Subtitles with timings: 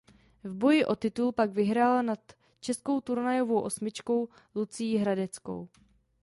[0.43, 2.19] V boji o titul pak vyhrála nad
[2.59, 5.67] českou turnajovou osmičkou Lucií Hradeckou.